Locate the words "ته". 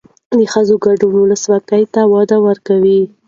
1.93-2.01